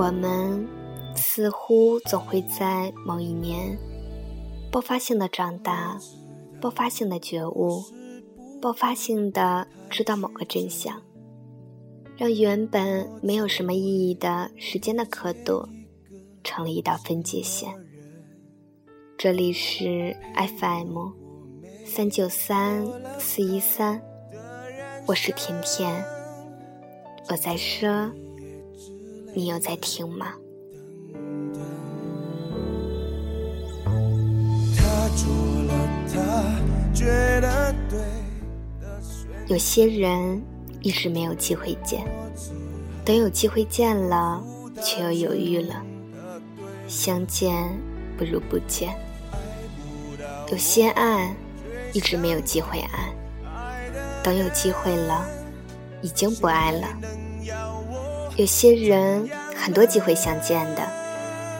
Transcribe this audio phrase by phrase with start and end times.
[0.00, 0.66] 我们
[1.14, 3.76] 似乎总会在某一年
[4.72, 6.00] 爆发性的长大，
[6.58, 7.84] 爆发性的觉悟，
[8.62, 11.02] 爆发性的知道某个真相，
[12.16, 15.68] 让原本没有什么意义的时间的刻度
[16.42, 17.70] 成了一道分界线。
[19.18, 20.16] 这里是
[20.58, 20.96] FM
[21.84, 22.86] 三九三
[23.18, 24.00] 四一三，
[25.06, 26.02] 我是甜甜，
[27.28, 28.10] 我在说。
[29.34, 30.34] 你有在听吗？
[39.46, 40.42] 有些人
[40.80, 42.04] 一直没有机会见，
[43.04, 44.42] 等有机会见了，
[44.82, 45.82] 却又犹豫了。
[46.86, 47.68] 相见
[48.16, 48.94] 不如不见。
[50.50, 51.34] 有些爱
[51.92, 53.12] 一直没有机会爱，
[54.22, 55.26] 等有机会了，
[56.02, 56.88] 已经不爱了。
[58.40, 60.80] 有些人很多机会想见的，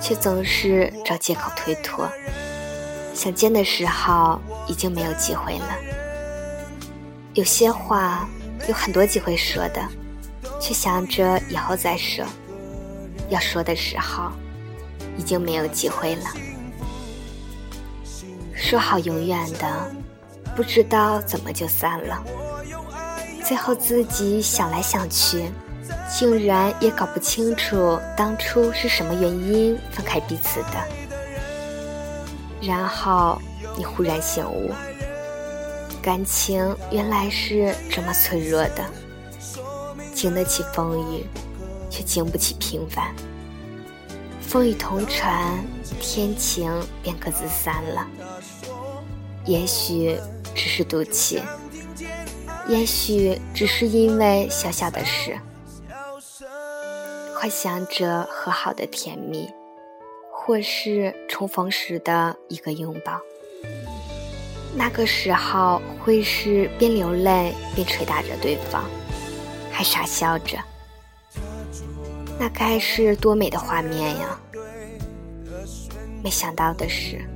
[0.00, 2.08] 却总是找借口推脱。
[3.12, 5.76] 想见的时候已经没有机会了。
[7.34, 8.26] 有些话
[8.66, 9.86] 有很多机会说的，
[10.58, 12.24] 却想着以后再说。
[13.28, 14.32] 要说的时候，
[15.18, 16.24] 已经没有机会了。
[18.54, 19.94] 说好永远的，
[20.56, 22.24] 不知道怎么就散了。
[23.44, 25.44] 最后自己想来想去。
[26.08, 30.84] 竟然也搞不清楚当初是什么原因分开彼此的，
[32.60, 33.40] 然后
[33.76, 34.70] 你忽然醒悟，
[36.02, 38.84] 感情原来是这么脆弱的，
[40.14, 41.24] 经得起风雨，
[41.88, 43.14] 却经不起平凡。
[44.40, 45.58] 风雨同船，
[46.00, 48.06] 天晴便各自散了。
[49.46, 50.18] 也许
[50.54, 51.40] 只是赌气，
[52.68, 55.38] 也许只是因为小小的事。
[57.40, 59.50] 幻想着和好的甜蜜，
[60.30, 63.18] 或是重逢时的一个拥抱。
[64.76, 68.84] 那个时候会是边流泪边捶打着对方，
[69.72, 70.58] 还傻笑着。
[72.38, 74.38] 那该是多美的画面呀！
[76.22, 77.26] 没想到的是，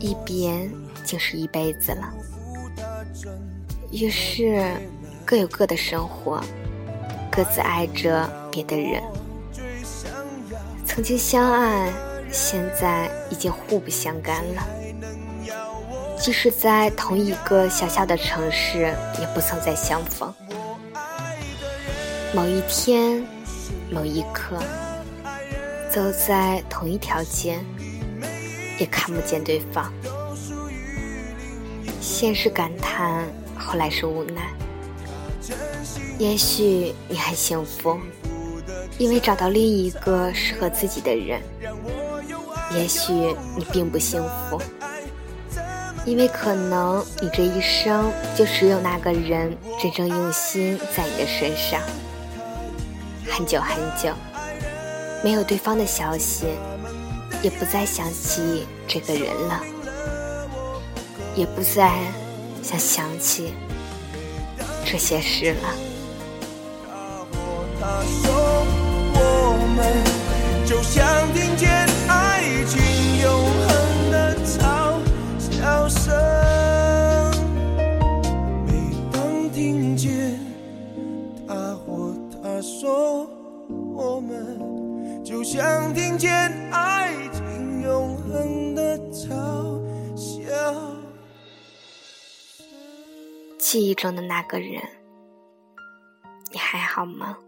[0.00, 0.68] 一别
[1.04, 2.12] 竟是一辈子了。
[3.92, 4.74] 于是，
[5.24, 6.42] 各有各的生活。
[7.34, 9.02] 各自爱着别的人，
[10.84, 11.90] 曾经相爱，
[12.30, 14.62] 现在已经互不相干了。
[16.18, 20.32] 即使在同一个小小的城市，也不曾再相逢。
[22.34, 23.24] 某一天，
[23.90, 24.58] 某一刻，
[25.90, 27.58] 走在同一条街，
[28.78, 29.90] 也看不见对方。
[31.98, 33.24] 先是感叹，
[33.58, 34.42] 后来是无奈。
[36.18, 37.98] 也许你很幸福，
[38.98, 41.40] 因为找到另一个适合自己的人；
[42.74, 43.12] 也许
[43.56, 44.60] 你并不幸福，
[46.04, 51.80] 因为可能你这一生就只有那个人真正用心在你的身上。
[53.28, 54.12] 很久很久，
[55.24, 56.46] 没有对方的消息，
[57.42, 59.60] 也不再想起这个人了，
[61.34, 61.90] 也不再
[62.62, 63.54] 想想起
[64.92, 65.74] 这些事了。
[93.72, 94.82] ：“记忆中的那个人。
[96.52, 97.38] 你还好吗？